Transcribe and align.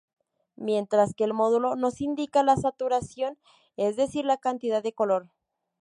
Mientras 0.55 1.13
que 1.13 1.25
el 1.25 1.33
módulo 1.35 1.75
nos 1.75 2.01
indica 2.01 2.41
la 2.41 2.55
saturación, 2.55 3.37
es 3.77 3.97
decir 3.97 4.25
la 4.25 4.37
cantidad 4.37 4.81
de 4.81 4.93
color. 4.93 5.29